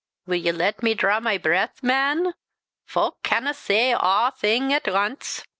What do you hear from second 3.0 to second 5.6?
canna say awthing at ance.